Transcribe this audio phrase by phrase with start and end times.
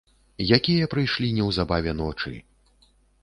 [0.57, 2.35] Якія прыйшлі неўзабаве ночы!